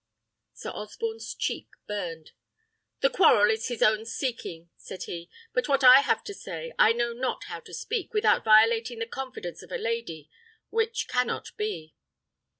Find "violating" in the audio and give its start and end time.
8.43-8.97